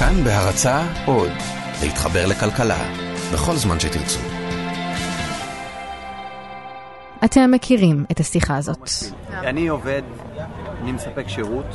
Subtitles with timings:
[0.00, 1.32] כאן בהרצה עוד,
[1.82, 2.78] להתחבר לכלכלה,
[3.32, 4.20] בכל זמן שתרצו.
[7.24, 8.88] אתם מכירים את השיחה הזאת.
[9.32, 10.02] אני עובד,
[10.82, 11.66] אני מספק שירות,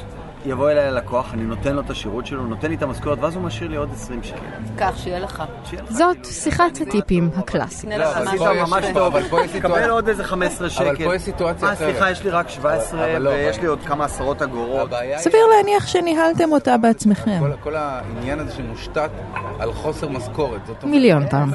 [0.45, 3.43] יבוא אליי הלקוח, אני נותן לו את השירות שלו, נותן לי את המשכורת, ואז הוא
[3.43, 4.37] משאיר לי עוד 20 שקל.
[4.75, 5.43] קח, שיהיה לך.
[5.89, 7.89] זאת שיחת הטיפים הקלאסית.
[7.89, 8.85] לך עשית ממש.
[8.93, 10.85] טוב, אבל פה יש סיטואציה- קבל עוד איזה 15 שקל.
[10.87, 11.89] אבל פה יש סיטואציה אה, אחרת.
[11.91, 14.89] סליחה, יש לי רק 17, אבל לא, ויש לי עוד כמה עשרות אגורות.
[15.17, 17.39] סביר להניח שניהלתם אותה בעצמכם.
[17.39, 19.09] כל, כל העניין הזה שמושתת
[19.59, 20.61] על חוסר משכורת.
[20.83, 21.51] מיליון פעם.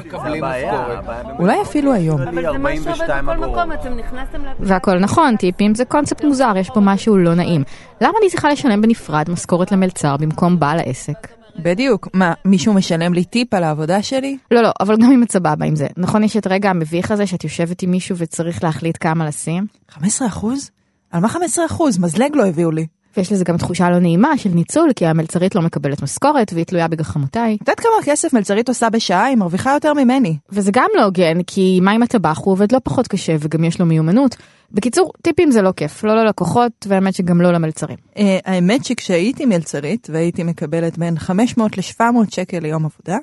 [1.39, 2.21] אולי אפילו היום.
[2.21, 3.35] אבל זה מה שעובד 42 בכל.
[3.37, 4.41] מקום, אתם נכנסתם.
[4.59, 7.63] והכל נכון, טיפים זה קונספט מוזר, יש פה משהו לא נעים.
[8.01, 11.27] למה אני צריכה לשלם בנפרד משכורת למלצר במקום בעל העסק?
[11.59, 12.07] בדיוק.
[12.13, 14.37] מה, מישהו משלם לי טיפ על העבודה שלי?
[14.51, 15.87] לא, לא, אבל גם אם את סבבה עם זה.
[15.97, 19.65] נכון, יש את רגע המביך הזה שאת יושבת עם מישהו וצריך להחליט כמה לשים?
[19.89, 20.71] 15 אחוז?
[21.11, 21.99] על מה 15 אחוז?
[21.99, 22.85] מזלג לא הביאו לי.
[23.17, 26.87] ויש לזה גם תחושה לא נעימה של ניצול, כי המלצרית לא מקבלת משכורת והיא תלויה
[26.87, 27.55] בגחמותיי.
[27.55, 29.25] את יודעת כמה כסף מלצרית עושה בשעה?
[29.25, 30.37] היא מרוויחה יותר ממני.
[30.49, 33.79] וזה גם לא הוגן, כי מה עם הטבח הוא עובד לא פחות קשה וגם יש
[33.79, 34.35] לו מיומנות.
[34.71, 37.97] בקיצור, טיפים זה לא כיף, לא ללקוחות, והאמת שגם לא למלצרים.
[38.17, 43.17] אה, האמת שכשהייתי מלצרית והייתי מקבלת בין 500 ל-700 שקל ליום עבודה,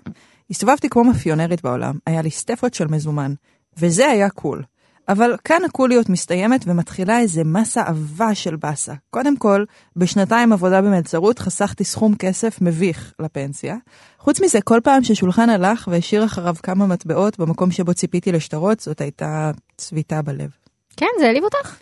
[0.50, 3.33] הסתובבתי כמו מאפיונרית בעולם, היה לי סטפות של מזומן,
[3.78, 4.62] וזה היה קול.
[5.09, 8.95] אבל כאן הקוליות מסתיימת ומתחילה איזה מסה עבה של באסה.
[9.11, 9.65] קודם כל,
[9.97, 13.77] בשנתיים עבודה במלצרות חסכתי סכום כסף מביך לפנסיה.
[14.19, 19.00] חוץ מזה, כל פעם ששולחן הלך והשאיר אחריו כמה מטבעות במקום שבו ציפיתי לשטרות, זאת
[19.00, 20.50] הייתה צביטה בלב.
[20.97, 21.77] כן, זה העליב אותך?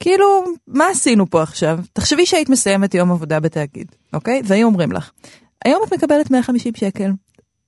[0.00, 1.78] כאילו, מה עשינו פה עכשיו?
[1.92, 4.42] תחשבי שהיית מסיימת יום עבודה בתאגיד, אוקיי?
[4.44, 5.10] והיו אומרים לך,
[5.64, 7.10] היום את מקבלת 150 שקל.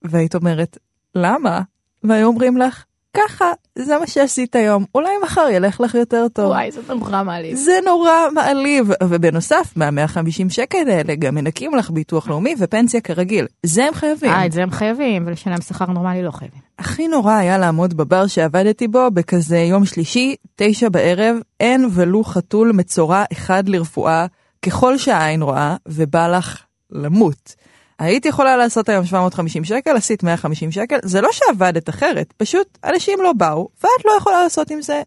[0.04, 0.78] והיית אומרת,
[1.14, 1.60] למה?
[2.04, 2.84] והיו אומרים לך,
[3.16, 6.50] ככה, זה מה שעשית היום, אולי מחר ילך לך יותר טוב.
[6.50, 7.56] וואי, זה נורא מעליב.
[7.56, 13.46] זה נורא מעליב, ובנוסף, מה-150 שקל האלה גם מנקים לך ביטוח לאומי ופנסיה כרגיל.
[13.66, 14.30] זה הם חייבים.
[14.30, 16.60] אה, את זה הם חייבים, ולשלם שכר נורמלי לא חייבים.
[16.78, 22.72] הכי נורא היה לעמוד בבר שעבדתי בו בכזה יום שלישי, תשע בערב, אין ולו חתול
[22.74, 24.26] מצורע אחד לרפואה,
[24.62, 27.54] ככל שהעין רואה, ובא לך למות.
[28.02, 33.18] היית יכולה לעשות היום 750 שקל, עשית 150 שקל, זה לא שעבדת אחרת, פשוט אנשים
[33.22, 35.02] לא באו, ואת לא יכולה לעשות עם זה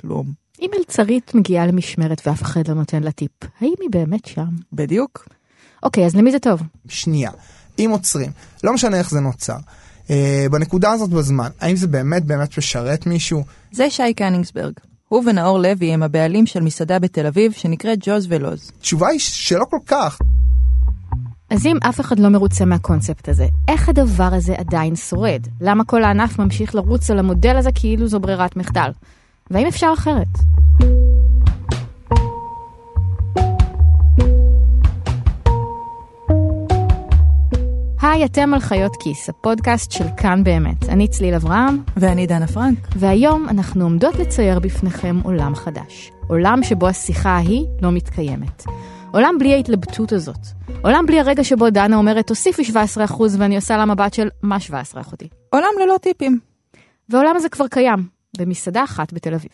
[0.00, 0.32] כלום.
[0.60, 4.48] אם מלצרית מגיעה למשמרת ואף אחד לא נותן לה טיפ, האם היא באמת שם?
[4.72, 5.28] בדיוק.
[5.82, 6.60] אוקיי, אז למי זה טוב?
[6.88, 7.30] שנייה,
[7.78, 8.30] אם עוצרים,
[8.64, 9.56] לא משנה איך זה נוצר.
[10.10, 13.44] אה, בנקודה הזאת בזמן, האם זה באמת באמת משרת מישהו?
[13.72, 14.72] זה שי קניגסברג.
[15.08, 18.70] הוא ונאור לוי הם הבעלים של מסעדה בתל אביב שנקראת ג'וז ולוז.
[18.78, 20.18] התשובה היא שלא כל כך.
[21.50, 25.46] אז אם אף אחד לא מרוצה מהקונספט הזה, איך הדבר הזה עדיין שורד?
[25.60, 28.90] למה כל הענף ממשיך לרוץ על המודל הזה כאילו זו ברירת מחדל?
[29.50, 30.26] והאם אפשר אחרת?
[38.02, 40.88] היי, אתם על חיות כיס, הפודקאסט של כאן באמת.
[40.88, 42.88] אני צליל אברהם, ואני דנה פרנק.
[42.96, 46.10] והיום אנחנו עומדות לצייר בפניכם עולם חדש.
[46.26, 48.64] עולם שבו השיחה ההיא לא מתקיימת.
[49.12, 50.46] עולם בלי ההתלבטות הזאת.
[50.82, 55.00] עולם בלי הרגע שבו דנה אומרת תוסיפי 17% ואני עושה לה מבט של מה 17
[55.00, 55.28] אחותי.
[55.50, 56.38] עולם ללא טיפים.
[57.08, 58.06] והעולם הזה כבר קיים,
[58.38, 59.50] במסעדה אחת בתל אביב.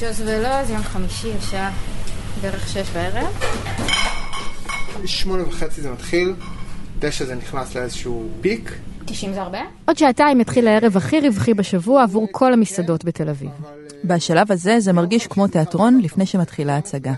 [0.00, 1.72] ג'וז ולוז, יום חמישי, השעה
[2.42, 3.26] בערך שש בערב.
[5.04, 6.34] שמונה וחצי זה מתחיל,
[6.98, 8.72] תשע זה נכנס לאיזשהו פיק.
[9.04, 9.58] 90 זה הרבה?
[9.86, 13.50] עוד שעתיים יתחיל הערב הכי רווחי בשבוע עבור כל המסעדות בתל אביב.
[14.04, 17.12] בשלב הזה זה מרגיש כמו תיאטרון לפני שמתחילה הצגה.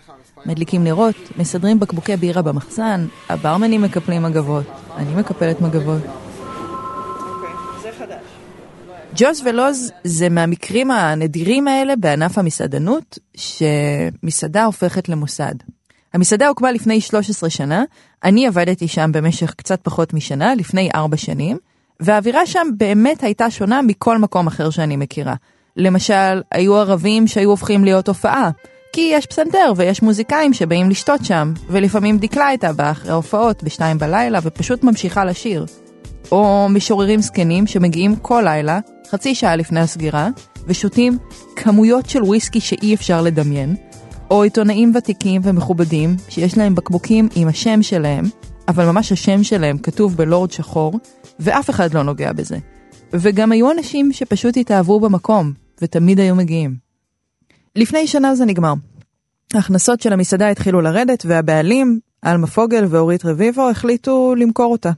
[0.47, 6.03] מדליקים נרות, מסדרים בקבוקי בירה במחסן, הברמנים מקפלים מגבות, אני מקפלת מגבות.
[9.17, 15.55] ג'וז ולוז זה מהמקרים הנדירים האלה בענף המסעדנות, שמסעדה הופכת למוסד.
[16.15, 17.85] המסעדה הוקמה לפני 13 שנה,
[18.25, 21.59] אני עבדתי שם במשך קצת פחות משנה, לפני 4 שנים,
[22.01, 25.35] והאווירה שם באמת הייתה שונה מכל מקום אחר שאני מכירה.
[25.77, 28.51] למשל, היו ערבים שהיו הופכים להיות הופעה,
[28.93, 33.99] כי יש פסנתר ויש מוזיקאים שבאים לשתות שם, ולפעמים דקלה הייתה באה אחרי ההופעות בשתיים
[33.99, 35.67] בלילה ופשוט ממשיכה לשיר.
[36.33, 40.29] או משוררים זקנים שמגיעים כל לילה, חצי שעה לפני הסגירה,
[40.67, 41.19] ושותים
[41.57, 43.77] כמויות של וויסקי שאי אפשר לדמיין,
[44.31, 48.25] או עיתונאים ותיקים ומכובדים שיש להם בקבוקים עם השם שלהם,
[48.69, 50.93] אבל ממש השם שלהם כתוב בלורד שחור,
[51.41, 52.59] ואף אחד לא נוגע בזה.
[53.13, 55.53] וגם היו אנשים שפשוט התאהבו במקום,
[55.83, 56.90] ותמיד היו מגיעים.
[57.77, 58.75] לפני שנה זה נגמר.
[59.55, 64.91] ההכנסות של המסעדה התחילו לרדת, והבעלים, עלמה פוגל ואורית רביבו, החליטו למכור אותה.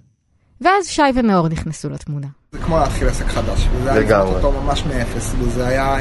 [0.60, 2.26] ואז שי ונאור נכנסו לתמונה.
[2.52, 3.68] זה כמו להתחיל עסק חדש.
[3.74, 5.96] וזה היה אותו ממש מאפס, וזה היה...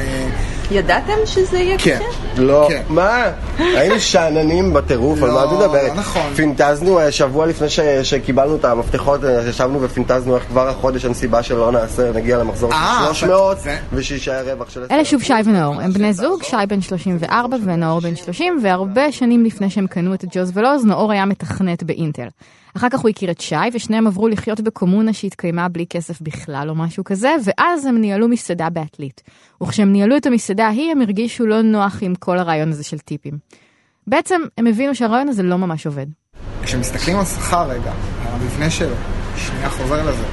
[0.70, 1.98] ידעתם שזה יהיה כן,
[2.36, 2.82] לא, כן.
[2.88, 3.30] מה?
[3.58, 5.88] היינו שאננים בטירוף, על מה את לא, מדברת?
[5.88, 6.34] לא נכון.
[6.36, 11.14] פינטזנו אה, שבוע לפני ש- שקיבלנו את המפתחות, אה, ישבנו ופינטזנו איך כבר החודש אין
[11.14, 14.84] סיבה שלא נעשה, נגיע למחזור של אה, 300 זה- ושיישאר רווח של...
[14.90, 19.44] אלה שוב שי ונאור, הם בני זוג, שי בן 34 ונאור בן 30, והרבה שנים
[19.44, 22.26] לפני שהם קנו את ג'וז ולוז, נאור היה מתכנת באינטל.
[22.76, 26.74] אחר כך הוא הכיר את שי, ושניהם עברו לחיות בקומונה שהתקיימה בלי כסף בכלל או
[26.74, 29.20] משהו כזה, ואז הם ניהלו מסעדה בעתלית.
[29.62, 33.38] וכשהם ניהלו את המסעדה ההיא, הם הרגישו לא נוח עם כל הרעיון הזה של טיפים.
[34.06, 36.06] בעצם, הם הבינו שהרעיון הזה לא ממש עובד.
[36.62, 37.90] כשמסתכלים על שכר רגע,
[38.26, 38.94] על המבנה שלו,
[39.36, 40.24] שנייה חוזר לזה,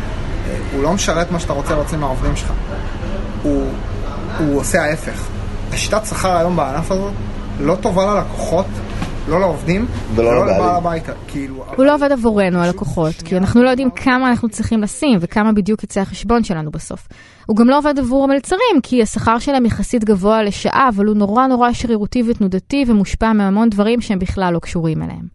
[0.74, 2.54] הוא לא משרת מה שאתה רוצה להוציא מהעובדים שלך.
[3.44, 3.72] הוא,
[4.40, 5.28] הוא עושה ההפך.
[5.74, 7.14] השיטת שכר היום בענף הזאת
[7.60, 8.66] לא טובה ללקוחות,
[9.28, 9.86] לא לעובדים,
[10.16, 10.46] ולא.
[10.46, 11.04] לבעל הבית.
[11.28, 15.52] כאילו, הוא לא עובד עבורנו, הלקוחות, כי אנחנו לא יודעים כמה אנחנו צריכים לשים וכמה
[15.52, 17.08] בדיוק יצא החשבון שלנו בסוף.
[17.46, 21.48] הוא גם לא עובד עבור המלצרים, כי השכר שלהם יחסית גבוה לשעה, אבל הוא נורא
[21.48, 25.28] נורא שרירותי ותנודתי ומושפע מהמון דברים שהם בכלל לא קשורים אליהם.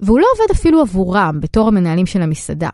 [0.00, 2.68] והוא לא עובד אפילו עבורם, בתור המנהלים של המסעדה.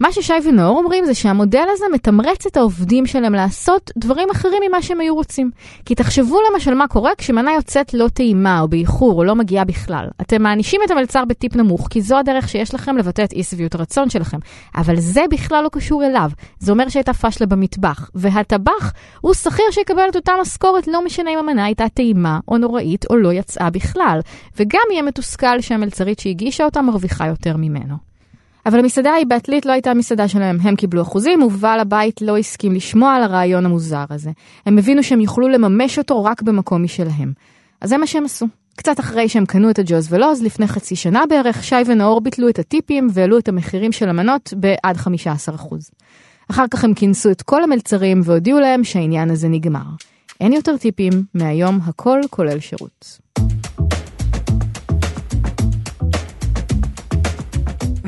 [0.00, 4.82] מה ששי ונאור אומרים זה שהמודל הזה מתמרץ את העובדים שלהם לעשות דברים אחרים ממה
[4.82, 5.50] שהם היו רוצים.
[5.84, 10.08] כי תחשבו למשל מה קורה כשמנה יוצאת לא טעימה או באיחור או לא מגיעה בכלל.
[10.20, 13.74] אתם מענישים את המלצר בטיפ נמוך, כי זו הדרך שיש לכם לבטא את אי שביעות
[13.74, 14.38] הרצון שלכם.
[14.76, 16.30] אבל זה בכלל לא קשור אליו.
[16.58, 18.10] זה אומר שהייתה פשלה במטבח.
[18.14, 23.04] והטבח הוא שכיר שיקבל את אותה משכורת, לא משנה אם המנה הייתה טעימה או נוראית
[23.10, 24.20] או לא יצאה בכלל.
[24.56, 28.11] וגם יהיה מתוסכל שהמלצרית שהגישה אותה מרוויחה יותר ממנו.
[28.66, 32.72] אבל המסעדה ההיא בעתלית לא הייתה המסעדה שלהם, הם קיבלו אחוזים ובעל הבית לא הסכים
[32.72, 34.30] לשמוע על הרעיון המוזר הזה.
[34.66, 37.32] הם הבינו שהם יוכלו לממש אותו רק במקום משלהם.
[37.80, 38.46] אז זה מה שהם עשו.
[38.76, 42.58] קצת אחרי שהם קנו את הג'וז ולוז, לפני חצי שנה בערך, שי ונאור ביטלו את
[42.58, 45.00] הטיפים והעלו את המחירים של המנות בעד 15%.
[46.50, 49.84] אחר כך הם כינסו את כל המלצרים והודיעו להם שהעניין הזה נגמר.
[50.40, 53.18] אין יותר טיפים, מהיום הכל כולל שירות.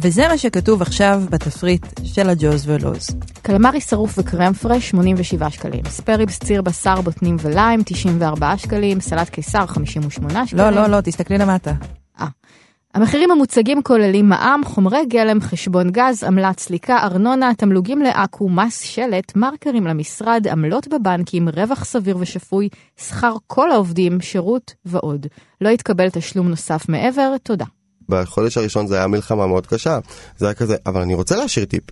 [0.05, 3.06] וזה מה שכתוב עכשיו בתפריט של הג'וז ולוז.
[3.43, 9.67] קלמרי שרוף וקרם פרש 87 שקלים, ספריבס ציר בשר בוטנים וליים 94 שקלים, סלט קיסר
[9.67, 10.65] 58 שקלים.
[10.65, 11.73] לא, לא, לא, תסתכלי למטה.
[12.21, 12.27] אה.
[12.95, 19.37] המחירים המוצגים כוללים מע"מ, חומרי גלם, חשבון גז, עמלת סליקה, ארנונה, תמלוגים לעכו, מס שלט,
[19.37, 22.69] מרקרים למשרד, עמלות בבנקים, רווח סביר ושפוי,
[23.00, 25.27] שכר כל העובדים, שירות ועוד.
[25.61, 27.65] לא יתקבל תשלום נוסף מעבר, תודה.
[28.09, 29.99] בחודש הראשון זה היה מלחמה מאוד קשה.
[30.39, 31.85] זה היה כזה, אבל אני רוצה להשאיר טיפ.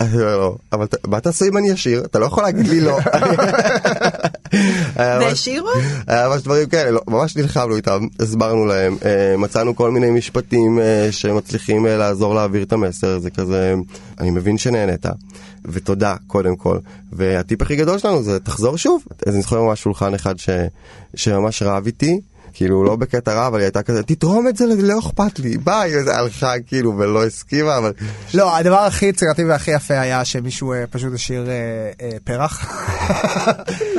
[0.72, 2.04] אבל מה תעשה אם אני אשאיר?
[2.04, 2.98] אתה לא יכול להגיד לי לא.
[4.96, 5.68] והשאירו?
[6.06, 10.78] היה ממש דברים כאלה, לא, ממש נלחמנו איתם, הסברנו להם, אה, מצאנו כל מיני משפטים
[10.78, 13.74] אה, שמצליחים אה, לעזור להעביר את המסר, זה כזה,
[14.20, 15.06] אני מבין שנהנית,
[15.64, 16.78] ותודה קודם כל.
[17.12, 19.04] והטיפ הכי גדול שלנו זה תחזור שוב.
[19.26, 20.48] אז אני זוכר ממש שולחן אחד ש,
[21.14, 22.20] שממש רב איתי.
[22.52, 25.92] כאילו לא בקטע רע אבל היא הייתה כזה תתרום את זה לא אכפת לי ביי
[26.14, 27.92] הלכה כאילו ולא הסכימה אבל
[28.34, 32.82] לא, הדבר הכי יצירתי והכי יפה היה שמישהו אה, פשוט השאיר אה, אה, פרח.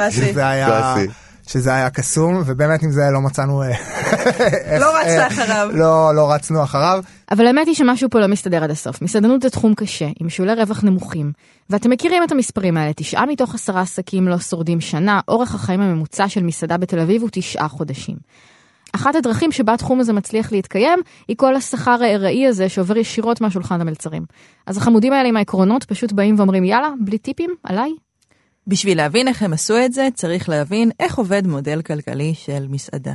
[0.95, 1.30] קלאסי.
[1.51, 1.89] שזה היה...
[1.89, 3.61] קסום, ובאמת עם זה לא מצאנו...
[3.63, 3.67] אה,
[4.83, 5.69] לא רצת אה, אחריו.
[5.73, 7.03] לא, לא רצנו אחריו.
[7.31, 9.01] אבל האמת היא שמשהו פה לא מסתדר עד הסוף.
[9.01, 11.31] מסעדנות זה תחום קשה, עם שולי רווח נמוכים.
[11.69, 16.29] ואתם מכירים את המספרים האלה, תשעה מתוך עשרה עסקים לא שורדים שנה, אורך החיים הממוצע
[16.29, 18.15] של מסעדה בתל אביב הוא תשעה חודשים.
[18.95, 23.81] אחת הדרכים שבה התחום הזה מצליח להתקיים, היא כל השכר הארעי הזה שעובר ישירות מהשולחן
[23.81, 24.25] המלצרים.
[24.67, 27.91] אז החמודים האלה עם העקרונות פשוט באים ואומרים יאללה, בלי טיפים, עליי.
[28.71, 33.13] בשביל להבין איך הם עשו את זה, צריך להבין איך עובד מודל כלכלי של מסעדה.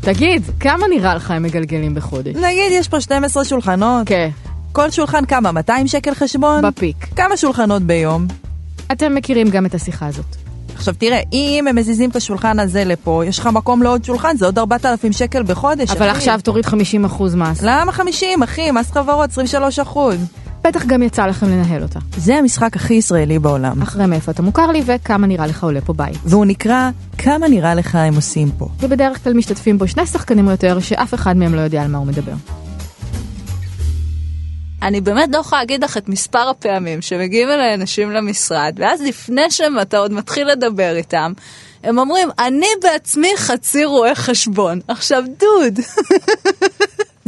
[0.00, 2.36] תגיד, כמה נראה לך הם מגלגלים בחודש?
[2.36, 4.28] נגיד יש פה 12 שולחנות, כן,
[4.72, 5.52] כל שולחן כמה?
[5.52, 6.62] 200 שקל חשבון?
[6.62, 6.96] בפיק.
[7.16, 8.26] כמה שולחנות ביום?
[8.92, 10.36] אתם מכירים גם את השיחה הזאת.
[10.74, 14.46] עכשיו תראה, אם הם מזיזים את השולחן הזה לפה, יש לך מקום לעוד שולחן, זה
[14.46, 15.90] עוד 4,000 שקל בחודש.
[15.90, 16.18] אבל אחי.
[16.18, 16.72] עכשיו תוריד 50%
[17.36, 17.62] מס.
[17.62, 18.70] למה 50, אחי?
[18.70, 20.16] מס חברות 23 אחוז.
[20.68, 21.98] בטח גם יצא לכם לנהל אותה.
[22.16, 23.82] זה המשחק הכי ישראלי בעולם.
[23.82, 26.16] אחרי מאיפה אתה מוכר לי וכמה נראה לך עולה פה בית.
[26.24, 28.68] והוא נקרא, כמה נראה לך הם עושים פה.
[28.80, 31.98] ובדרך כלל משתתפים בו שני שחקנים או יותר שאף אחד מהם לא יודע על מה
[31.98, 32.32] הוא מדבר.
[34.82, 39.50] אני באמת לא יכולה להגיד לך את מספר הפעמים שמגיעים אליי אנשים למשרד, ואז לפני
[39.50, 41.32] שאתה עוד מתחיל לדבר איתם,
[41.84, 44.80] הם אומרים, אני בעצמי חצי רואה חשבון.
[44.88, 45.78] עכשיו, דוד.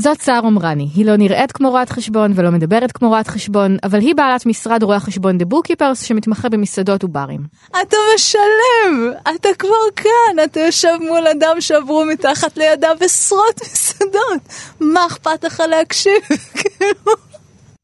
[0.01, 4.01] זאת סער עומרני, היא לא נראית כמו רואת חשבון ולא מדברת כמו רואת חשבון, אבל
[4.01, 7.41] היא בעלת משרד רואי החשבון The Bookkeepers שמתמחה במסעדות וברים.
[7.71, 14.43] אתה משלם, אתה כבר כאן, אתה יושב מול אדם שעברו מתחת לידיו עשרות מסעדות.
[14.81, 16.23] מה אכפת לך להקשיב?
[16.55, 17.13] כאילו...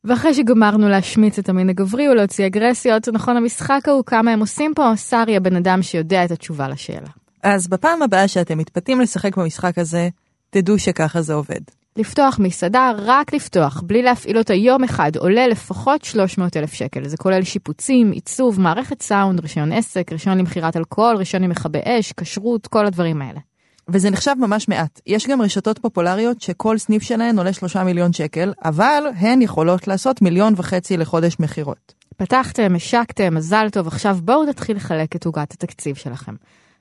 [0.05, 4.97] ואחרי שגמרנו להשמיץ את המין הגברי ולהוציא אגרסיות, נכון המשחק ההוא, כמה הם עושים פה,
[4.97, 7.09] שרי הבן אדם שיודע את התשובה לשאלה.
[7.43, 10.09] אז בפעם הבאה שאתם מתפתים לשחק במשחק הזה,
[10.51, 11.61] תדעו שככה זה עובד.
[11.97, 17.09] לפתוח מסעדה, רק לפתוח, בלי להפעיל אותה יום אחד, עולה לפחות 300 אלף שקל.
[17.09, 22.67] זה כולל שיפוצים, עיצוב, מערכת סאונד, רישיון עסק, רישיון למכירת אלכוהול, רישיון למכבי אש, כשרות,
[22.67, 23.41] כל הדברים האלה.
[23.89, 25.01] וזה נחשב ממש מעט.
[25.07, 30.23] יש גם רשתות פופולריות שכל סניף שלהן עולה 3 מיליון שקל, אבל הן יכולות לעשות
[30.23, 31.95] מיליון וחצי לחודש מכירות.
[32.17, 36.35] פתחתם, השקתם, מזל טוב, עכשיו בואו נתחיל לחלק את עוגת התקציב שלכם.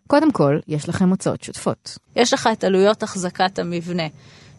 [0.08, 1.98] קודם כל, יש לכם הוצאות שוטפות.
[2.16, 4.04] יש לך את עלויות החזקת המבנה,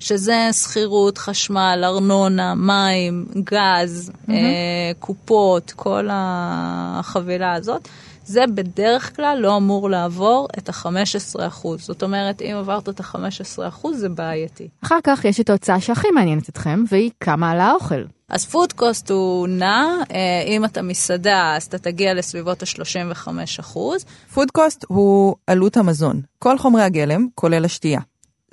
[0.00, 4.30] שזה שכירות, חשמל, ארנונה, מים, גז, mm-hmm.
[4.30, 7.88] אה, קופות, כל החבילה הזאת.
[8.26, 11.66] זה בדרך כלל לא אמור לעבור את ה-15%.
[11.78, 14.68] זאת אומרת, אם עברת את ה-15% זה בעייתי.
[14.84, 18.04] אחר כך יש את ההוצאה שהכי מעניינת אתכם, והיא כמה על האוכל.
[18.28, 23.76] אז food cost הוא נע, אה, אם אתה מסעדה אז אתה תגיע לסביבות ה-35
[24.34, 28.00] food cost הוא עלות המזון, כל חומרי הגלם, כולל השתייה.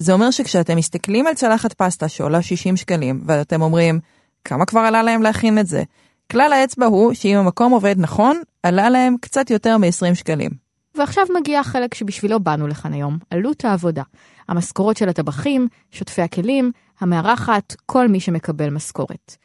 [0.03, 3.99] זה אומר שכשאתם מסתכלים על צלחת פסטה שעולה 60 שקלים, ואתם אומרים,
[4.45, 5.83] כמה כבר עלה להם להכין את זה?
[6.31, 10.51] כלל האצבע הוא שאם המקום עובד נכון, עלה להם קצת יותר מ-20 שקלים.
[10.95, 14.03] ועכשיו מגיע החלק שבשבילו באנו לכאן היום, עלות העבודה.
[14.49, 19.35] המשכורות של הטבחים, שוטפי הכלים, המארחת, כל מי שמקבל משכורת.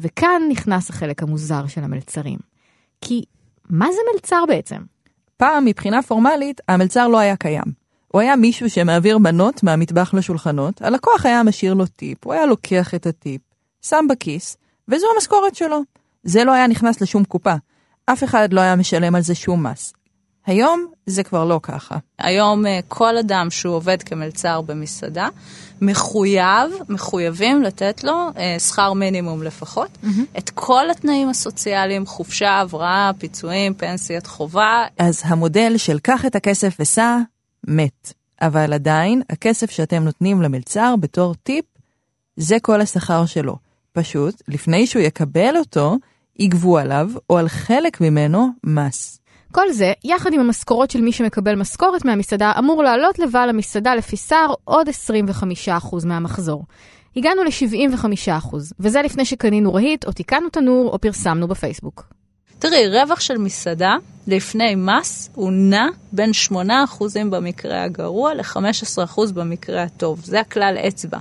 [0.00, 2.38] וכאן נכנס החלק המוזר של המלצרים.
[3.00, 3.22] כי
[3.70, 4.78] מה זה מלצר בעצם?
[5.36, 7.87] פעם, מבחינה פורמלית, המלצר לא היה קיים.
[8.08, 12.94] הוא היה מישהו שמעביר מנות מהמטבח לשולחנות, הלקוח היה משאיר לו טיפ, הוא היה לוקח
[12.94, 13.40] את הטיפ,
[13.82, 14.56] שם בכיס,
[14.88, 15.80] וזו המשכורת שלו.
[16.22, 17.54] זה לא היה נכנס לשום קופה.
[18.06, 19.92] אף אחד לא היה משלם על זה שום מס.
[20.46, 21.96] היום זה כבר לא ככה.
[22.18, 25.28] היום אה, כל אדם שהוא עובד כמלצר במסעדה,
[25.80, 30.38] מחויב, מחויבים לתת לו אה, שכר מינימום לפחות, mm-hmm.
[30.38, 34.84] את כל התנאים הסוציאליים, חופשה, הבראה, פיצויים, פנסיית חובה.
[34.98, 37.18] אז המודל של קח את הכסף וסע,
[37.68, 38.12] מת.
[38.42, 41.64] אבל עדיין, הכסף שאתם נותנים למלצר בתור טיפ,
[42.36, 43.56] זה כל השכר שלו.
[43.92, 45.96] פשוט, לפני שהוא יקבל אותו,
[46.38, 49.20] יגבו עליו, או על חלק ממנו, מס.
[49.52, 54.16] כל זה, יחד עם המשכורות של מי שמקבל משכורת מהמסעדה, אמור לעלות לבעל המסעדה לפי
[54.16, 54.88] שר עוד
[55.68, 56.64] 25% מהמחזור.
[57.16, 62.17] הגענו ל-75%, וזה לפני שקנינו רהיט, או תיקנו תנור, או פרסמנו בפייסבוק.
[62.58, 63.96] תראי, רווח של מסעדה
[64.26, 66.52] לפני מס הוא נע בין 8%
[67.30, 70.20] במקרה הגרוע ל-15% במקרה הטוב.
[70.24, 71.18] זה הכלל אצבע.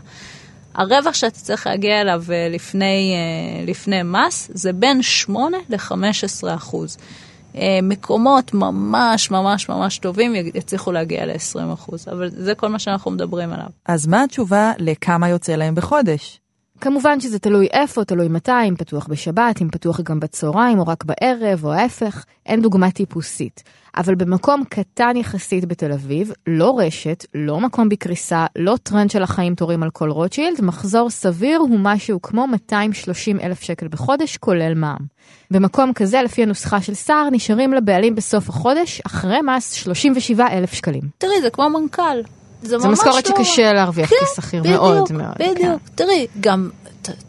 [0.75, 6.97] הרווח שאתה צריך להגיע אליו אה, לפני, אה, לפני מס זה בין 8 ל-15 אחוז.
[7.55, 13.11] אה, מקומות ממש ממש ממש טובים יצליחו להגיע ל-20 אחוז, אבל זה כל מה שאנחנו
[13.11, 13.67] מדברים עליו.
[13.85, 16.39] אז מה התשובה לכמה יוצא להם בחודש?
[16.81, 21.03] כמובן שזה תלוי איפה, תלוי מתי, אם פתוח בשבת, אם פתוח גם בצהריים או רק
[21.03, 23.63] בערב או ההפך, אין דוגמה טיפוסית.
[23.97, 29.55] אבל במקום קטן יחסית בתל אביב, לא רשת, לא מקום בקריסה, לא טרנד של החיים
[29.55, 35.05] תורים על כל רוטשילד, מחזור סביר הוא משהו כמו 230 אלף שקל בחודש, כולל מע"מ.
[35.51, 41.03] במקום כזה, לפי הנוסחה של סער, נשארים לבעלים בסוף החודש, אחרי מס, 37 אלף שקלים.
[41.17, 42.21] תראי, זה כמו מנכ"ל.
[42.67, 43.35] זה, זה משכורת לא...
[43.35, 45.35] שקשה להרוויח כן, כשכיר, מאוד מאוד.
[45.39, 45.91] בדיוק, כן.
[45.95, 46.69] תראי, גם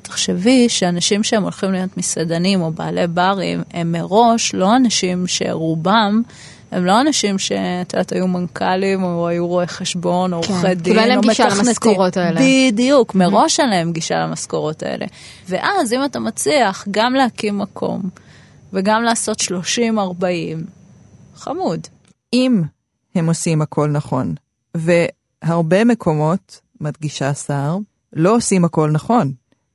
[0.02, 6.22] תחשבי שאנשים שהם הולכים להיות מסעדנים או בעלי ברים, הם מראש לא אנשים שרובם
[6.70, 10.52] הם לא אנשים שאת יודעת, היו מנכ"לים, או היו רואי חשבון, או כן.
[10.52, 11.08] עורכי דין, או מתכנתים.
[11.08, 12.40] להם גישה למשכורות האלה.
[12.40, 15.06] בדיוק, מראש אין להם גישה למשכורות האלה.
[15.48, 18.02] ואז אם אתה מצליח גם להקים מקום,
[18.72, 19.44] וגם לעשות 30-40,
[21.36, 21.86] חמוד.
[22.32, 22.62] אם
[23.14, 24.34] הם עושים הכל נכון,
[25.44, 27.76] והרבה מקומות, מדגישה שר,
[28.12, 29.32] לא עושים הכל נכון.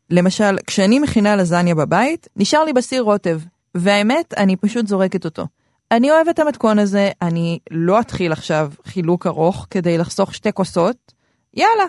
[0.09, 3.39] למשל, כשאני מכינה לזניה בבית, נשאר לי בסיר רוטב,
[3.75, 5.45] והאמת, אני פשוט זורקת אותו.
[5.91, 11.13] אני אוהב את המתכון הזה, אני לא אתחיל עכשיו חילוק ארוך כדי לחסוך שתי כוסות,
[11.53, 11.85] יאללה.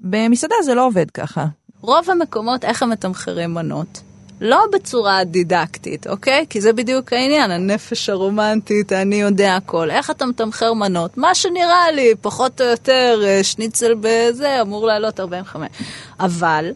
[0.00, 1.46] במסעדה זה לא עובד ככה.
[1.80, 4.02] רוב המקומות, איך הם מתמחרים מנות?
[4.40, 6.46] לא בצורה דידקטית, אוקיי?
[6.50, 9.90] כי זה בדיוק העניין, הנפש הרומנטית, אני יודע הכל.
[9.90, 11.18] איך אתה מתמחר מנות?
[11.18, 15.68] מה שנראה לי, פחות או יותר, אה, שניצל בזה, אמור לעלות 45.
[16.20, 16.72] אבל...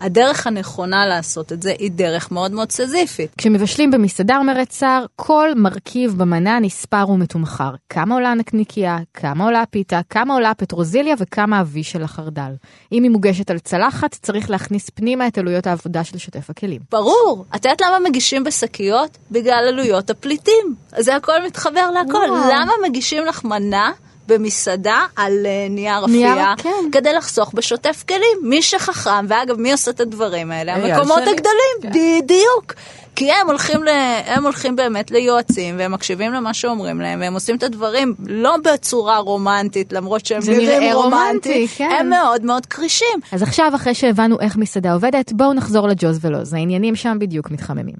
[0.00, 3.34] הדרך הנכונה לעשות את זה היא דרך מאוד מאוד סזיפית.
[3.38, 7.70] כשמבשלים במסעדה, אומרת שר, כל מרכיב במנה נספר ומתומחר.
[7.88, 12.52] כמה עולה הנקניקייה, כמה עולה הפיתה, כמה עולה הפטרוזיליה וכמה אבי של החרדל.
[12.92, 16.80] אם היא מוגשת על צלחת, צריך להכניס פנימה את עלויות העבודה של שוטף הכלים.
[16.90, 17.44] ברור.
[17.56, 19.18] את יודעת למה מגישים בשקיות?
[19.30, 20.74] בגלל עלויות הפליטים.
[20.98, 22.30] זה הכל מתחבר להכל.
[22.30, 22.50] וואו.
[22.50, 23.92] למה מגישים לך מנה
[24.28, 26.70] במסעדה על אה, נייר אפייה, כן.
[26.92, 28.38] כדי לחסוך בשוטף כלים.
[28.42, 30.74] מי שחכם, ואגב, מי עושה את הדברים האלה?
[30.74, 31.30] המקומות שני.
[31.30, 32.74] הגדולים, בדיוק.
[33.16, 33.88] כי הם הולכים, ל...
[34.26, 39.18] הם הולכים באמת ליועצים, והם מקשיבים למה שאומרים להם, והם עושים את הדברים לא בצורה
[39.18, 41.90] רומנטית, למרות שהם נראים רומנטי, רומנטי, כן.
[42.00, 43.18] הם מאוד מאוד קרישים.
[43.32, 46.54] אז עכשיו, אחרי שהבנו איך מסעדה עובדת, בואו נחזור לג'וז ולוז.
[46.54, 47.96] העניינים שם בדיוק מתחממים.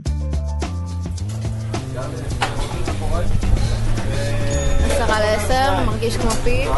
[5.48, 6.68] לעשר, מרגיש כמו פיל.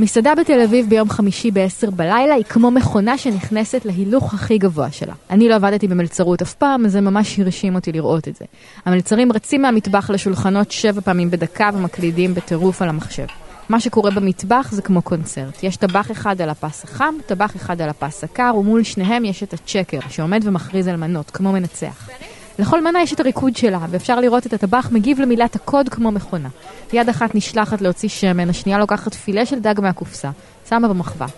[0.00, 5.14] מסעדה בתל אביב ביום חמישי ב-10 בלילה היא כמו מכונה שנכנסת להילוך הכי גבוה שלה.
[5.30, 8.44] אני לא עבדתי במלצרות אף פעם, זה ממש הרשים אותי לראות את זה.
[8.84, 13.26] המלצרים רצים מהמטבח לשולחנות שבע פעמים בדקה ומקלידים בטירוף על המחשב.
[13.68, 15.62] מה שקורה במטבח זה כמו קונצרט.
[15.62, 19.52] יש טבח אחד על הפס החם, טבח אחד על הפס הקר, ומול שניהם יש את
[19.52, 22.08] הצ'קר, שעומד ומכריז על מנות, כמו מנצח.
[22.58, 26.48] לכל מנה יש את הריקוד שלה, ואפשר לראות את הטבח מגיב למילת הקוד כמו מכונה.
[26.92, 30.30] יד אחת נשלחת להוציא שמן, השנייה לוקחת פילה של דג מהקופסה,
[30.68, 31.32] שמה במחבת.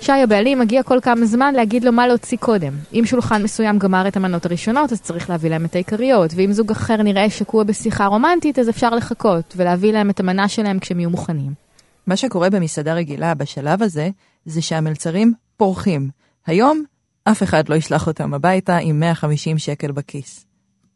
[0.00, 2.72] שי הבעלים מגיע כל כמה זמן להגיד לו מה להוציא קודם.
[2.94, 6.70] אם שולחן מסוים גמר את המנות הראשונות, אז צריך להביא להם את העיקריות, ואם זוג
[6.70, 11.10] אחר נראה שקוע בשיחה רומנטית, אז אפשר לחכות, ולהביא להם את המנה שלהם כשהם יהיו
[11.10, 11.65] מוכנים.
[12.06, 14.10] מה שקורה במסעדה רגילה בשלב הזה,
[14.44, 16.10] זה שהמלצרים פורחים.
[16.46, 16.84] היום
[17.24, 20.46] אף אחד לא ישלח אותם הביתה עם 150 שקל בכיס.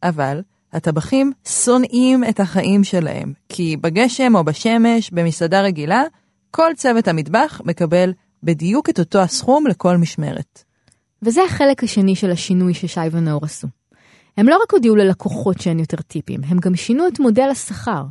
[0.02, 6.02] אבל הטבחים שונאים את החיים שלהם, כי בגשם או בשמש, במסעדה רגילה,
[6.50, 8.12] כל צוות המטבח מקבל
[8.42, 10.64] בדיוק את אותו הסכום לכל משמרת.
[11.22, 13.68] וזה החלק השני של השינוי ששי ונאור עשו.
[14.36, 18.04] הם לא רק הודיעו ללקוחות שאין יותר טיפים, הם גם שינו את מודל השכר.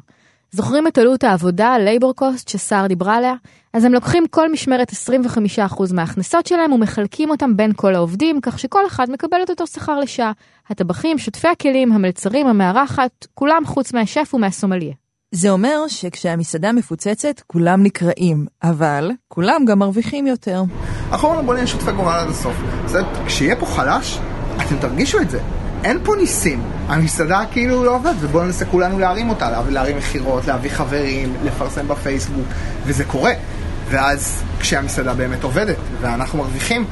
[0.51, 3.34] זוכרים את עלות העבודה, לייבור קוסט, שסער דיברה עליה?
[3.74, 8.88] אז הם לוקחים כל משמרת 25% מההכנסות שלהם ומחלקים אותם בין כל העובדים, כך שכל
[8.88, 10.32] אחד מקבל את אותו שכר לשעה.
[10.70, 14.94] הטבחים, שוטפי הכלים, המלצרים, המארחת, כולם חוץ מהשף ומהסומליה.
[15.32, 20.63] זה אומר שכשהמסעדה מפוצצת, כולם נקראים, אבל כולם גם מרוויחים יותר.
[21.12, 22.56] אנחנו אומרים בוא נהיה שותפי גורל עד הסוף.
[22.86, 24.20] זאת, כשיהיה פה חלש,
[24.56, 25.59] אתם תרגישו את זה.
[25.83, 26.63] אין פה ניסים.
[26.88, 32.45] המסעדה כאילו לא עובדת, ובואו ננסה כולנו להרים אותה, להרים מכירות, להביא חברים, לפרסם בפייסבוק,
[32.86, 33.31] וזה קורה.
[33.89, 36.85] ואז כשהמסעדה באמת עובדת, ואנחנו מרוויחים,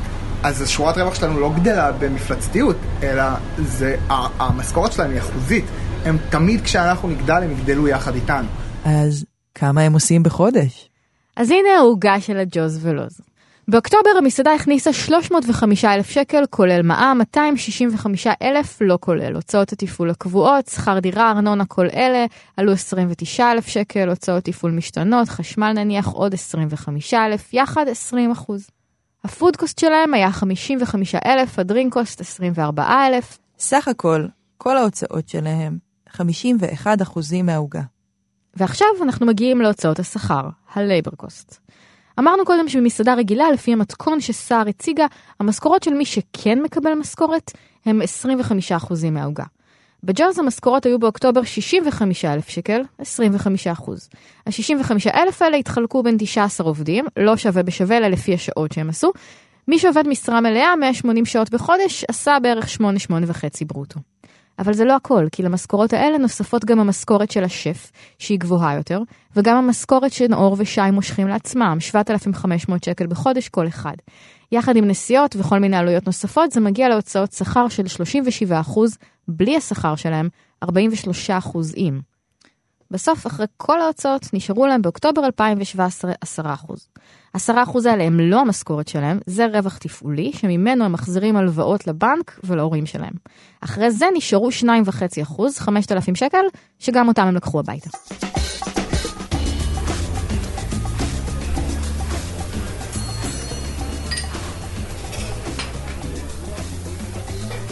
[0.44, 3.24] אז השורת רווח שלנו לא גדלה במפלצתיות, אלא
[3.58, 3.96] זה,
[4.40, 5.66] המשכורת שלהם היא אחוזית.
[6.06, 8.48] הם תמיד כשאנחנו נגדל, הם יגדלו יחד איתנו.
[8.86, 10.90] אז כמה הם עושים בחודש?
[11.36, 13.22] אז הנה העוגה של הג'וז ולוז.
[13.70, 19.36] באוקטובר המסעדה הכניסה 305 אלף שקל, כולל מע"מ, 265 אלף לא כולל.
[19.36, 22.26] הוצאות התפעול הקבועות, שכר דירה, ארנונה, כל אלה,
[22.58, 28.68] עלו 29 אלף שקל, הוצאות תפעול משתנות, חשמל נניח עוד 25 אלף, יחד 20 אחוז.
[29.24, 33.38] הפודקוסט שלהם היה 55 אלף, הדרינקוסט 24 אלף.
[33.60, 34.26] סך הכל,
[34.58, 35.78] כל ההוצאות שלהם,
[36.10, 37.82] 51 אחוזים מהעוגה.
[38.56, 41.58] ועכשיו אנחנו מגיעים להוצאות השכר, ה-labor cost.
[42.20, 45.06] אמרנו קודם שבמסעדה רגילה, לפי המתכון שסער הציגה,
[45.40, 47.52] המשכורות של מי שכן מקבל משכורת
[47.86, 48.02] הם
[48.80, 49.44] 25% מהעוגה.
[50.04, 53.04] בג'וז המשכורות היו באוקטובר 65,000 שקל, 25%.
[54.46, 59.12] ה-65,000 האלה התחלקו בין 19 עובדים, לא שווה בשווה אלא לפי השעות שהם עשו.
[59.68, 62.82] מי שעובד משרה מלאה, 180 שעות בחודש, עשה בערך 8-8
[63.28, 64.00] וחצי ברוטו.
[64.60, 69.02] אבל זה לא הכל, כי למשכורות האלה נוספות גם המשכורת של השף, שהיא גבוהה יותר,
[69.36, 73.96] וגם המשכורת שנאור ושי מושכים לעצמם, 7,500 שקל בחודש כל אחד.
[74.52, 77.84] יחד עם נסיעות וכל מיני עלויות נוספות, זה מגיע להוצאות שכר של
[78.52, 78.80] 37%,
[79.28, 80.30] בלי השכר שלהם,
[80.66, 80.68] 43%
[81.76, 82.00] עם.
[82.92, 86.44] בסוף, אחרי כל ההוצאות, נשארו להם באוקטובר 2017 10%.
[87.38, 87.40] 10%
[87.90, 93.14] האלה הם לא המשכורת שלהם, זה רווח תפעולי, שממנו הם מחזירים הלוואות לבנק ולהורים שלהם.
[93.62, 96.46] אחרי זה נשארו 2.5%, 5,000 שקל,
[96.80, 97.90] שגם אותם הם לקחו הביתה.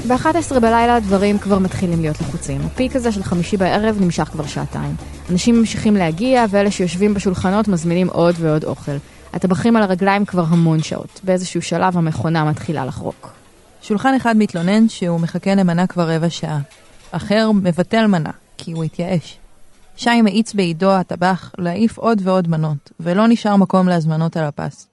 [0.07, 2.61] ב-11 בלילה הדברים כבר מתחילים להיות לחוצים.
[2.61, 4.95] הפיק הזה של חמישי בערב נמשך כבר שעתיים.
[5.31, 8.91] אנשים ממשיכים להגיע, ואלה שיושבים בשולחנות מזמינים עוד ועוד אוכל.
[9.33, 11.21] הטבחים על הרגליים כבר המון שעות.
[11.23, 13.33] באיזשהו שלב המכונה מתחילה לחרוק.
[13.81, 16.59] שולחן אחד מתלונן שהוא מחכה למנה כבר רבע שעה.
[17.11, 19.37] אחר מבטל מנה, כי הוא התייאש.
[19.97, 24.87] שי מאיץ בעידו הטבח להעיף עוד ועוד מנות, ולא נשאר מקום להזמנות על הפס.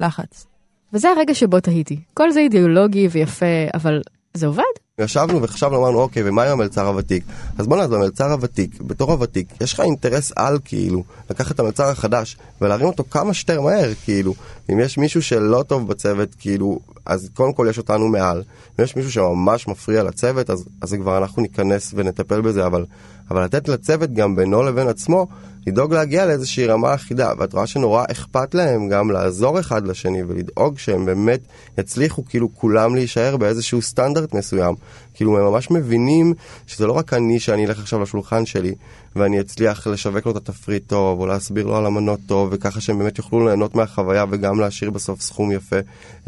[0.00, 0.46] לחץ.
[0.92, 2.00] וזה הרגע שבו תהיתי.
[2.14, 4.02] כל זה אידיאולוגי ויפה, אבל
[4.36, 4.62] זה עובד?
[4.98, 7.24] ישבנו וחשבנו, אמרנו, אוקיי, ומה עם המלצר הוותיק?
[7.58, 11.84] אז בוא נעזור, המלצר הוותיק, בתור הוותיק, יש לך אינטרס על, כאילו, לקחת את המלצר
[11.84, 14.34] החדש ולהרים אותו כמה שיותר מהר, כאילו.
[14.72, 18.42] אם יש מישהו שלא טוב בצוות, כאילו, אז קודם כל יש אותנו מעל.
[18.78, 22.84] אם יש מישהו שממש מפריע לצוות, אז, אז כבר אנחנו ניכנס ונטפל בזה, אבל,
[23.30, 25.26] אבל לתת לצוות גם בינו לבין עצמו,
[25.66, 30.78] לדאוג להגיע לאיזושהי רמה אחידה, ואת רואה שנורא אכפת להם גם לעזור אחד לשני ולדאוג
[30.78, 31.40] שהם באמת
[31.78, 34.74] יצליחו כאילו כולם להישאר באיזשהו סטנדרט מסוים.
[35.14, 36.34] כאילו הם ממש מבינים
[36.66, 38.74] שזה לא רק אני שאני אלך עכשיו לשולחן שלי
[39.16, 42.98] ואני אצליח לשווק לו את התפריט טוב או להסביר לו על המנות טוב וככה שהם
[42.98, 45.76] באמת יוכלו ליהנות מהחוויה וגם להשאיר בסוף סכום יפה,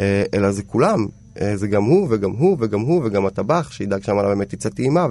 [0.00, 1.06] אה, אלא זה כולם,
[1.40, 5.06] אה, זה גם הוא וגם הוא וגם הוא וגם הטבח שידאג שהמנה באמת תצא טעימה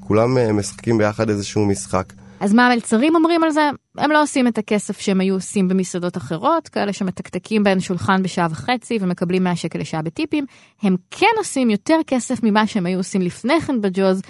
[0.00, 2.12] וכולם אה, משחקים ביחד איזשהו משחק.
[2.40, 3.70] אז מה המלצרים אומרים על זה?
[3.98, 8.46] הם לא עושים את הכסף שהם היו עושים במסעדות אחרות, כאלה שמתקתקים בין שולחן בשעה
[8.50, 10.46] וחצי ומקבלים 100 שקל לשעה בטיפים.
[10.82, 14.22] הם כן עושים יותר כסף ממה שהם היו עושים לפני כן בג'וז.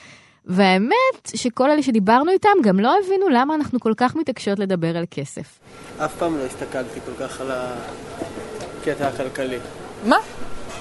[0.47, 5.05] והאמת שכל אלה שדיברנו איתם גם לא הבינו למה אנחנו כל כך מתעקשות לדבר על
[5.11, 5.59] כסף.
[5.99, 9.59] אף פעם לא הסתכלתי כל כך על הקטע הכלכלי.
[10.07, 10.17] מה?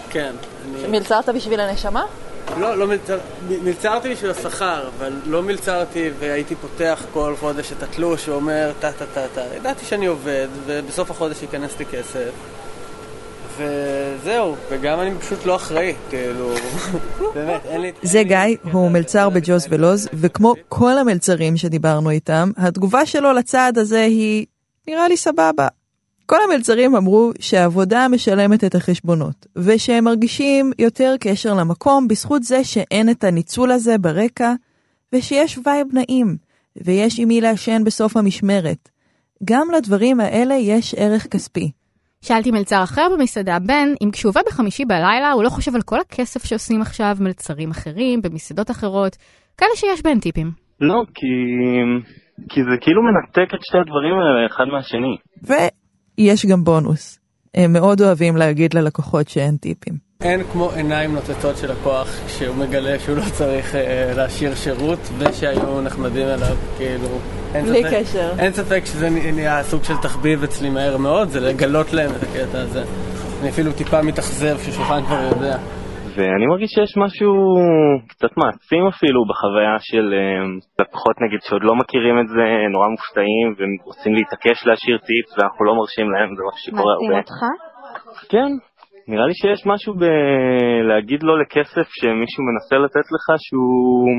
[0.09, 0.35] כן.
[0.65, 0.87] אני...
[0.87, 2.05] מלצרת בשביל הנשמה?
[2.59, 3.19] לא, לא מלצר...
[3.63, 9.05] מלצרתי בשביל השכר, אבל לא מלצרתי והייתי פותח כל חודש את התלוש ואומר טה טה
[9.13, 9.41] טה טה.
[9.55, 12.31] ידעתי שאני עובד, ובסוף החודש ייכנס לי כסף.
[13.57, 16.53] וזהו, וגם אני פשוט לא אחראי, כאילו,
[17.35, 17.91] באמת, אין לי...
[18.01, 18.37] זה גיא,
[18.71, 24.45] הוא מלצר בג'וז ולוז, וכמו כל המלצרים שדיברנו איתם, התגובה שלו לצעד הזה היא,
[24.87, 25.67] נראה לי סבבה.
[26.25, 33.09] כל המלצרים אמרו שהעבודה משלמת את החשבונות, ושהם מרגישים יותר קשר למקום בזכות זה שאין
[33.09, 34.53] את הניצול הזה ברקע,
[35.13, 36.37] ושיש vibe נעים,
[36.85, 38.89] ויש עם מי לעשן בסוף המשמרת.
[39.43, 41.71] גם לדברים האלה יש ערך כספי.
[42.21, 45.99] שאלתי מלצר אחר במסעדה, בן, אם כשהוא עובד בחמישי בלילה, הוא לא חושב על כל
[45.99, 49.17] הכסף שעושים עכשיו מלצרים אחרים, במסעדות אחרות,
[49.57, 50.51] כאלה שיש בהן טיפים.
[50.81, 51.27] לא, כי...
[52.49, 55.17] כי זה כאילו מנתק את שתי הדברים האלה אחד מהשני.
[56.17, 57.19] ויש גם בונוס.
[57.55, 60.13] הם מאוד אוהבים להגיד ללקוחות שאין טיפים.
[60.21, 65.81] אין כמו עיניים נוצצות של לקוח כשהוא מגלה שהוא לא צריך אה, להשאיר שירות ושהיו
[65.81, 67.07] נחמדים אליו, כאילו...
[67.53, 68.33] בלי קשר.
[68.39, 72.61] אין ספק שזה נהיה סוג של תחביב אצלי מהר מאוד, זה לגלות להם את הקטע
[72.61, 72.83] הזה.
[73.41, 75.57] אני אפילו טיפה מתאכזב ששולחן כבר יודע.
[76.15, 77.31] ואני מרגיש שיש משהו
[78.07, 80.43] קצת מעצים אפילו בחוויה של אה,
[80.79, 85.73] לקוחות נגיד שעוד לא מכירים את זה, נורא מופתעים ורוצים להתעקש להשאיר טיפ ואנחנו לא
[85.79, 87.15] מרשים להם, זה משהו שקורה הרבה.
[87.15, 87.41] מעצים אותך?
[88.31, 88.51] כן,
[89.07, 94.09] נראה לי שיש משהו בלהגיד לו לכסף שמישהו מנסה לתת לך שהוא,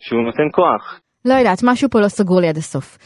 [0.00, 1.00] שהוא נותן כוח.
[1.24, 2.98] לא יודעת, משהו פה לא סגור לי עד הסוף.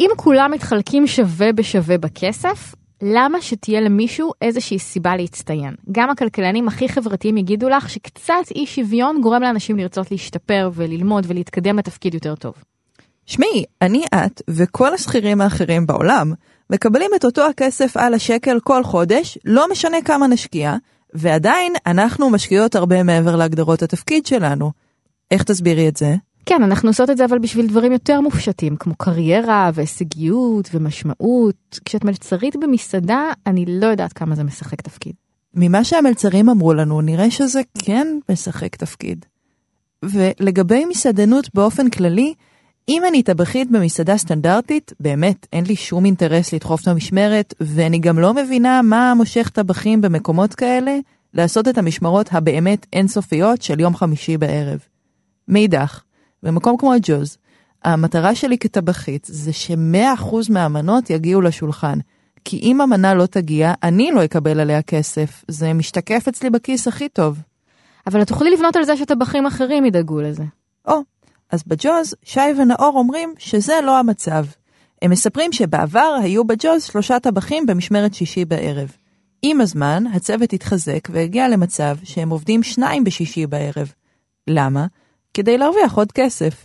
[0.00, 5.74] אם כולם מתחלקים שווה בשווה בכסף, למה שתהיה למישהו איזושהי סיבה להצטיין?
[5.92, 11.78] גם הכלכלנים הכי חברתיים יגידו לך שקצת אי שוויון גורם לאנשים לרצות להשתפר וללמוד ולהתקדם
[11.78, 12.54] לתפקיד יותר טוב.
[13.26, 16.32] שמעי, אני את וכל השכירים האחרים בעולם
[16.70, 20.76] מקבלים את אותו הכסף על השקל כל חודש, לא משנה כמה נשקיע,
[21.14, 24.72] ועדיין אנחנו משקיעות הרבה מעבר להגדרות התפקיד שלנו.
[25.30, 26.14] איך תסבירי את זה?
[26.50, 31.78] כן, אנחנו עושות את זה אבל בשביל דברים יותר מופשטים, כמו קריירה והישגיות ומשמעות.
[31.84, 35.12] כשאת מלצרית במסעדה, אני לא יודעת כמה זה משחק תפקיד.
[35.54, 39.26] ממה שהמלצרים אמרו לנו, נראה שזה כן משחק תפקיד.
[40.04, 42.34] ולגבי מסעדנות באופן כללי,
[42.88, 48.18] אם אני טבחית במסעדה סטנדרטית, באמת אין לי שום אינטרס לדחוף את המשמרת, ואני גם
[48.18, 50.96] לא מבינה מה מושך טבחים במקומות כאלה
[51.34, 54.78] לעשות את המשמרות הבאמת אינסופיות של יום חמישי בערב.
[55.48, 56.02] מאידך,
[56.42, 57.38] במקום כמו הג'וז,
[57.84, 61.98] המטרה שלי כטבחית זה ש-100% מהמנות יגיעו לשולחן.
[62.44, 65.44] כי אם המנה לא תגיע, אני לא אקבל עליה כסף.
[65.48, 67.38] זה משתקף אצלי בכיס הכי טוב.
[68.06, 70.44] אבל את תוכלי לבנות על זה שטבחים אחרים ידאגו לזה.
[70.88, 71.00] או,
[71.50, 74.44] אז בג'וז, שי ונאור אומרים שזה לא המצב.
[75.02, 78.92] הם מספרים שבעבר היו בג'וז שלושה טבחים במשמרת שישי בערב.
[79.42, 83.92] עם הזמן, הצוות התחזק והגיע למצב שהם עובדים שניים בשישי בערב.
[84.48, 84.86] למה?
[85.34, 86.64] כדי להרוויח עוד כסף.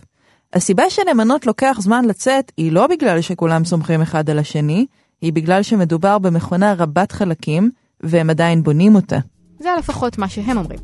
[0.52, 4.86] הסיבה שלמנות לוקח זמן לצאת היא לא בגלל שכולם סומכים אחד על השני,
[5.20, 9.18] היא בגלל שמדובר במכונה רבת חלקים, והם עדיין בונים אותה.
[9.58, 10.78] זה לפחות מה שהם אומרים.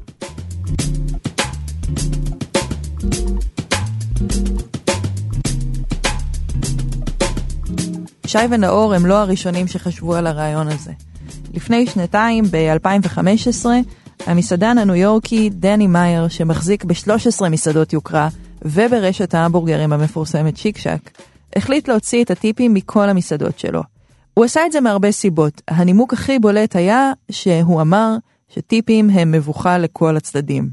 [8.27, 10.93] שי ונאור הם לא הראשונים שחשבו על הרעיון הזה.
[11.55, 13.67] לפני שנתיים, ב-2015,
[14.27, 18.29] המסעדן הניו יורקי דני מאייר, שמחזיק ב-13 מסעדות יוקרה
[18.63, 21.11] וברשת ההמבורגרים המפורסמת שיק שק,
[21.57, 23.83] החליט להוציא את הטיפים מכל המסעדות שלו.
[24.35, 25.63] הוא עשה את זה מהרבה סיבות.
[25.69, 28.17] הנימוק הכי בולט היה שהוא אמר
[28.49, 30.69] שטיפים הם מבוכה לכל הצדדים.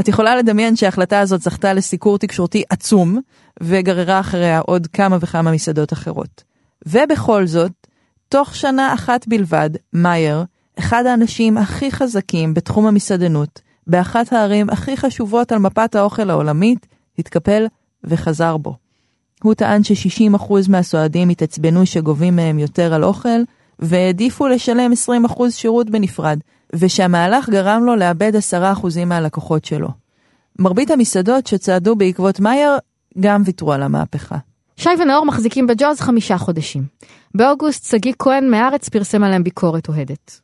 [0.00, 3.20] את יכולה לדמיין שההחלטה הזאת זכתה לסיקור תקשורתי עצום,
[3.60, 6.44] וגררה אחריה עוד כמה וכמה מסעדות אחרות.
[6.86, 7.72] ובכל זאת,
[8.28, 10.44] תוך שנה אחת בלבד, מאייר,
[10.78, 16.86] אחד האנשים הכי חזקים בתחום המסעדנות, באחת הערים הכי חשובות על מפת האוכל העולמית,
[17.18, 17.66] התקפל
[18.04, 18.76] וחזר בו.
[19.42, 23.40] הוא טען ש-60% מהסועדים התעצבנו שגובים מהם יותר על אוכל,
[23.78, 24.92] והעדיפו לשלם
[25.28, 26.38] 20% שירות בנפרד,
[26.72, 29.88] ושהמהלך גרם לו לאבד 10% מהלקוחות שלו.
[30.58, 32.72] מרבית המסעדות שצעדו בעקבות מאייר
[33.20, 34.36] גם ויתרו על המהפכה.
[34.76, 36.82] שי ונאור מחזיקים בג'וז חמישה חודשים.
[37.34, 40.43] באוגוסט שגיא כהן מהארץ פרסם עליהם ביקורת אוהדת.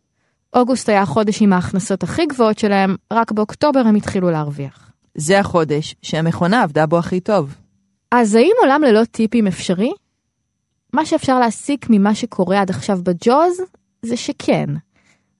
[0.54, 4.90] אוגוסט היה החודש עם ההכנסות הכי גבוהות שלהם, רק באוקטובר הם התחילו להרוויח.
[5.14, 7.54] זה החודש שהמכונה עבדה בו הכי טוב.
[8.10, 9.92] אז האם עולם ללא טיפים אפשרי?
[10.92, 13.60] מה שאפשר להסיק ממה שקורה עד עכשיו בג'וז,
[14.02, 14.66] זה שכן,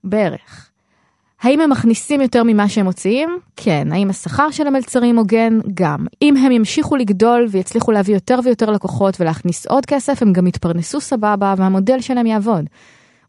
[0.03, 0.71] בערך.
[1.41, 3.39] האם הם מכניסים יותר ממה שהם מוציאים?
[3.55, 3.87] כן.
[3.91, 5.59] האם השכר של המלצרים הוגן?
[5.73, 6.05] גם.
[6.21, 11.01] אם הם ימשיכו לגדול ויצליחו להביא יותר ויותר לקוחות ולהכניס עוד כסף, הם גם יתפרנסו
[11.01, 12.65] סבבה והמודל שלהם יעבוד.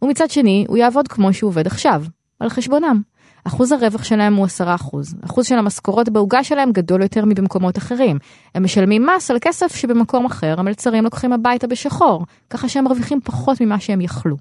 [0.03, 2.05] ומצד שני, הוא יעבוד כמו שהוא עובד עכשיו,
[2.41, 3.03] על חשבונם.
[3.45, 4.61] אחוז הרווח שלהם הוא 10%.
[5.25, 8.19] אחוז של המשכורות בעוגה שלהם גדול יותר מבמקומות אחרים.
[8.55, 13.61] הם משלמים מס על כסף שבמקום אחר המלצרים לוקחים הביתה בשחור, ככה שהם מרוויחים פחות
[13.61, 14.37] ממה שהם יכלו.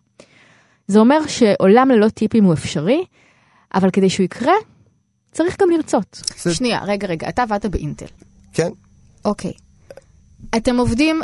[0.88, 3.04] זה אומר שעולם ללא טיפים הוא אפשרי,
[3.74, 4.54] אבל כדי שהוא יקרה,
[5.32, 6.22] צריך גם לרצות.
[6.38, 8.06] זה- שנייה, רגע, רגע, אתה עבדת באינטל.
[8.54, 8.70] כן,
[9.26, 9.52] אוקיי.
[10.58, 11.22] אתם עובדים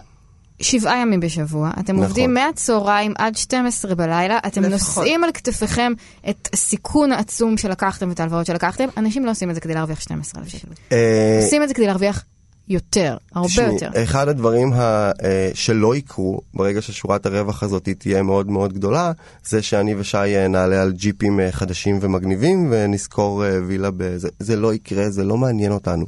[0.61, 2.05] שבעה ימים בשבוע, אתם נכון.
[2.05, 4.97] עובדים מהצהריים עד 12 בלילה, אתם לפחות.
[4.97, 5.93] נושאים על כתפיכם
[6.29, 10.47] את הסיכון העצום שלקחתם ואת ההלוואות שלקחתם, אנשים לא עושים את זה כדי להרוויח 12,000
[10.47, 10.67] שקל.
[10.91, 12.23] אה, עושים את זה כדי להרוויח
[12.69, 14.03] יותר, הרבה תשמעי, יותר.
[14.03, 19.11] אחד הדברים ה, אה, שלא יקרו ברגע ששורת הרווח הזאת תהיה מאוד מאוד גדולה,
[19.45, 24.29] זה שאני ושי אה, נעלה על ג'יפים חדשים ומגניבים ונשכור וילה בזה.
[24.39, 26.05] זה לא יקרה, זה לא מעניין אותנו.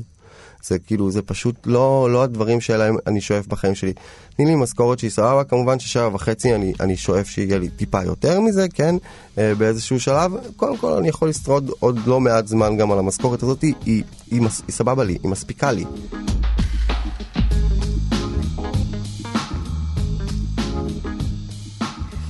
[0.63, 3.93] זה כאילו, זה פשוט לא, לא הדברים שאליהם אני שואף בחיים שלי.
[4.35, 8.39] תני לי משכורת שהיא סבבה, כמובן ששעה וחצי אני, אני שואף שיהיה לי טיפה יותר
[8.41, 8.95] מזה, כן,
[9.37, 10.31] אה, באיזשהו שלב.
[10.55, 14.03] קודם כל אני יכול לשרוד עוד לא מעט זמן גם על המשכורת הזאת, היא, היא,
[14.31, 15.85] היא, מס- היא סבבה לי, היא מספיקה לי.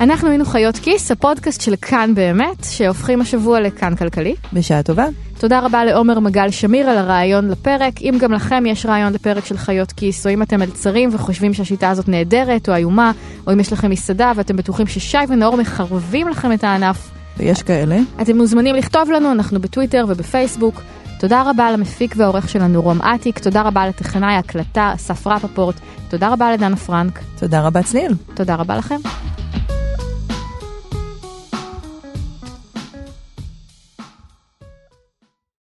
[0.02, 4.36] אנחנו היינו חיות כיס, הפודקאסט של כאן באמת, שהופכים השבוע לכאן כלכלי.
[4.54, 5.06] בשעה טובה.
[5.40, 8.02] תודה רבה לעומר מגל שמיר על הרעיון לפרק.
[8.02, 11.90] אם גם לכם יש רעיון לפרק של חיות כיס, או אם אתם מלצרים וחושבים שהשיטה
[11.90, 13.12] הזאת נהדרת או איומה,
[13.48, 17.98] או אם יש לכם מסעדה ואתם בטוחים ששי ונאור מחרבים לכם את הענף, ויש כאלה.
[18.22, 20.82] אתם מוזמנים לכתוב לנו, אנחנו בטוויטר ובפייסבוק.
[21.20, 25.76] תודה רבה למפיק והעורך שלנו רום אטיק, תודה רבה לטכנאי ההקלטה אסף רפפורט,
[26.10, 28.14] תודה רבה לדנה פרנק, תודה רבה צליל.
[28.34, 28.96] תודה רבה לכם.